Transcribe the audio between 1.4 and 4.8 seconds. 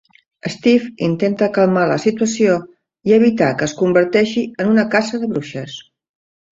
calmar la situació i evitar que es converteixi en